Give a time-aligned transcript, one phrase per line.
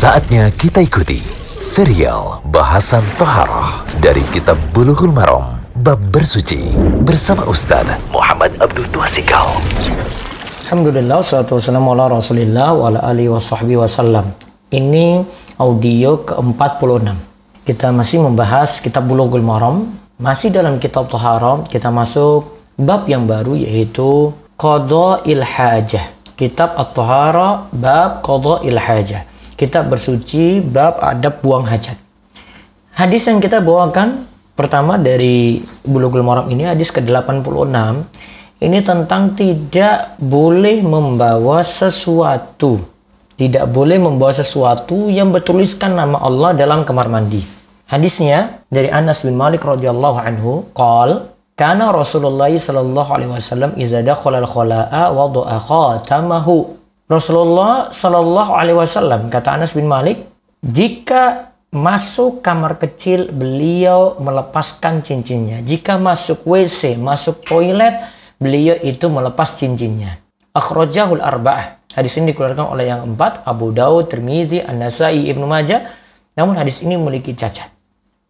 [0.00, 1.20] Saatnya kita ikuti
[1.60, 6.72] serial bahasan Toharoh dari Kitab Bulughul Maram Bab Bersuci
[7.04, 9.60] bersama Ustaz Muhammad Abdul Tuasikal.
[10.64, 14.24] Alhamdulillah, salatu wassalamu ala rasulillah wa ala alihi wa sahbihi wasallam.
[14.72, 15.20] Ini
[15.60, 17.04] audio ke-46.
[17.68, 19.84] Kita masih membahas kitab Bulughul Maram.
[20.16, 22.48] Masih dalam kitab Toharoh, kita masuk
[22.80, 29.28] bab yang baru yaitu Qadha Hajah kitab At-Tahara bab qada hajah.
[29.60, 32.00] Kitab bersuci bab adab buang hajat.
[32.96, 34.24] Hadis yang kita bawakan
[34.56, 37.68] pertama dari Bulughul Maram ini hadis ke-86
[38.64, 42.80] ini tentang tidak boleh membawa sesuatu
[43.40, 47.40] tidak boleh membawa sesuatu yang bertuliskan nama Allah dalam kamar mandi.
[47.88, 51.24] Hadisnya dari Anas bin Malik radhiyallahu anhu, qal
[51.56, 56.68] karena Rasulullah sallallahu alaihi wasallam idza dakhala al-khala'a wada'a khatamahu.
[57.10, 60.22] Rasulullah sallallahu alaihi wasallam kata Anas bin Malik,
[60.62, 65.62] jika masuk kamar kecil beliau melepaskan cincinnya.
[65.62, 67.94] Jika masuk WC, masuk toilet,
[68.38, 70.18] beliau itu melepas cincinnya.
[70.54, 71.78] Akhrajahul arba'ah.
[71.90, 75.82] Hadis ini dikeluarkan oleh yang empat, Abu Daud, Tirmizi, An-Nasai, Ibnu Majah.
[76.38, 77.70] Namun hadis ini memiliki cacat.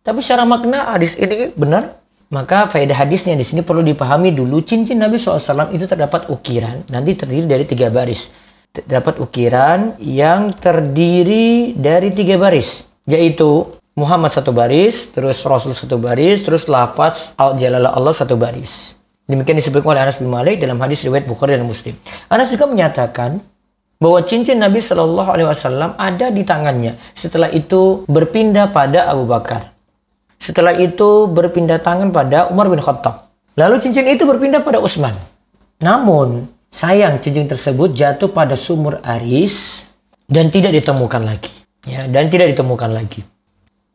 [0.00, 5.02] Tapi secara makna hadis ini benar maka faedah hadisnya di sini perlu dipahami dulu cincin
[5.02, 8.38] Nabi SAW itu terdapat ukiran nanti terdiri dari tiga baris
[8.70, 13.66] terdapat ukiran yang terdiri dari tiga baris yaitu
[13.98, 19.58] Muhammad satu baris terus Rasul satu baris terus lafaz al jalala Allah satu baris demikian
[19.58, 21.98] disebutkan oleh Anas bin Malik dalam hadis riwayat Bukhari dan Muslim
[22.30, 23.42] Anas juga menyatakan
[24.00, 26.96] bahwa cincin Nabi Shallallahu Alaihi Wasallam ada di tangannya.
[27.12, 29.76] Setelah itu berpindah pada Abu Bakar.
[30.40, 33.28] Setelah itu berpindah tangan pada Umar bin Khattab.
[33.60, 35.12] Lalu cincin itu berpindah pada Utsman.
[35.84, 39.90] Namun, sayang cincin tersebut jatuh pada sumur Aris
[40.30, 41.52] dan tidak ditemukan lagi.
[41.84, 43.26] Ya, dan tidak ditemukan lagi.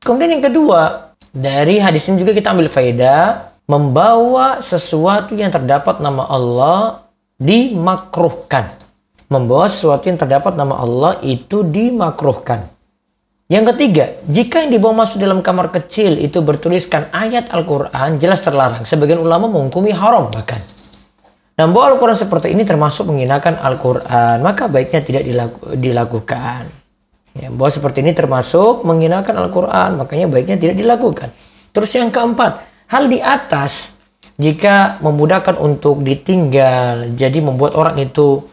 [0.03, 6.27] Kemudian yang kedua, dari hadis ini juga kita ambil faedah membawa sesuatu yang terdapat nama
[6.29, 7.05] Allah
[7.41, 8.69] dimakruhkan.
[9.25, 12.61] Membawa sesuatu yang terdapat nama Allah itu dimakruhkan.
[13.45, 18.81] Yang ketiga, jika yang dibawa masuk dalam kamar kecil itu bertuliskan ayat Al-Quran, jelas terlarang.
[18.81, 20.57] Sebagian ulama menghukumi haram bahkan.
[21.55, 26.67] Dan bahwa Al-Quran seperti ini termasuk menghinakan Al-Quran, maka baiknya tidak dilaku, dilakukan.
[27.35, 31.31] Ya, bahwa seperti ini termasuk menghinakan Al-Quran, makanya baiknya tidak dilakukan.
[31.71, 32.59] Terus yang keempat,
[32.91, 34.03] hal di atas,
[34.35, 38.43] jika memudahkan untuk ditinggal, jadi membuat orang itu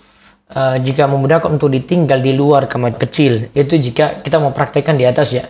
[0.55, 5.09] uh, jika memudahkan untuk ditinggal di luar kamar kecil itu jika kita mau praktekkan di
[5.09, 5.45] atas ya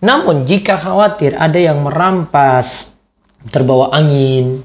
[0.00, 2.98] namun jika khawatir ada yang merampas
[3.50, 4.62] terbawa angin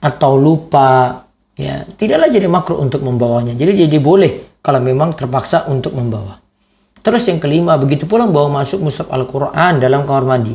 [0.00, 1.22] atau lupa
[1.62, 6.42] ya tidaklah jadi makruh untuk membawanya jadi jadi boleh kalau memang terpaksa untuk membawa
[7.06, 10.54] terus yang kelima begitu pula membawa masuk mushaf Al-Quran dalam kamar mandi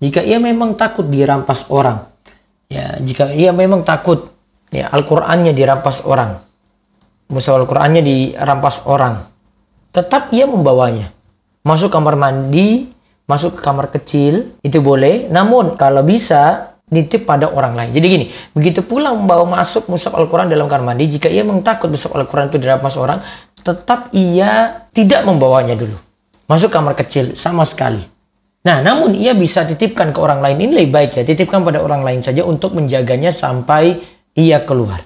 [0.00, 2.00] jika ia memang takut dirampas orang
[2.72, 4.32] ya jika ia memang takut
[4.72, 6.46] ya Al-Qur'annya dirampas orang
[7.30, 9.18] mushaf Al-Qur'annya dirampas orang.
[9.90, 11.10] Tetap ia membawanya.
[11.66, 12.86] Masuk kamar mandi,
[13.26, 15.26] masuk ke kamar kecil, itu boleh.
[15.32, 17.90] Namun kalau bisa nitip pada orang lain.
[17.90, 21.90] Jadi gini, begitu pula membawa masuk mushaf Al-Quran dalam kamar mandi, jika ia memang takut
[21.90, 23.18] mushaf Al-Quran itu dirampas orang,
[23.58, 25.98] tetap ia tidak membawanya dulu.
[26.46, 27.98] Masuk kamar kecil sama sekali.
[28.66, 30.58] Nah, namun ia bisa titipkan ke orang lain.
[30.62, 33.98] Ini lebih baik ya, titipkan pada orang lain saja untuk menjaganya sampai
[34.38, 34.98] ia keluar.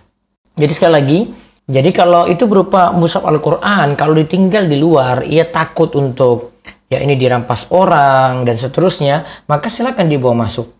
[0.56, 1.18] Jadi sekali lagi,
[1.64, 6.60] jadi kalau itu berupa mushaf Al-Quran, kalau ditinggal di luar, ia takut untuk
[6.92, 10.79] ya ini dirampas orang dan seterusnya, maka silakan dibawa masuk.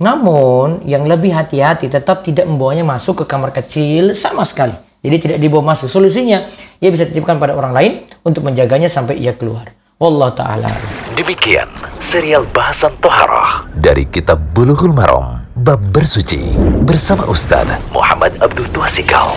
[0.00, 4.72] Namun yang lebih hati-hati tetap tidak membawanya masuk ke kamar kecil sama sekali.
[5.04, 5.92] Jadi tidak dibawa masuk.
[5.92, 6.40] Solusinya,
[6.80, 7.92] ia bisa titipkan pada orang lain
[8.24, 9.68] untuk menjaganya sampai ia keluar.
[10.00, 10.72] Allah Ta'ala.
[11.12, 11.68] Demikian
[12.00, 15.44] serial bahasan Toharah dari kitab Bulughul Maram.
[15.60, 16.56] Bab bersuci
[16.88, 19.28] bersama Ustaz Muhammad Abdul Tuasikal.